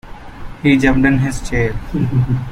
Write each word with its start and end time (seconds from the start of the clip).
He 0.63 0.77
jumped 0.77 1.05
in 1.05 1.19
his 1.19 1.47
chair. 1.47 1.75